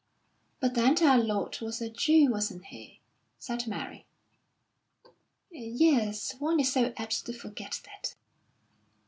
[0.59, 3.01] "But then Our Lord was a Jew, wasn't He?"
[3.37, 4.07] said Mary.
[5.51, 8.15] "Yes, one is so apt to forget that."